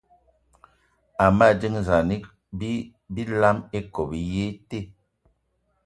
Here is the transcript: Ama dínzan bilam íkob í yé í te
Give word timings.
Ama 1.25 1.49
dínzan 1.61 2.09
bilam 3.17 3.57
íkob 3.81 4.09
í 4.21 4.27
yé 4.33 4.45
í 4.53 4.57
te 4.69 4.79